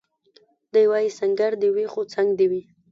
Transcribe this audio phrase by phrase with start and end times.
[0.73, 2.61] دی وايي سنګر دي وي خو څنګ دي وي